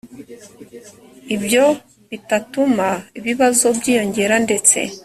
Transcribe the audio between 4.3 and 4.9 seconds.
ndetse